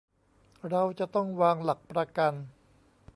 [0.69, 2.33] เราจะต้องวางหลักประกัน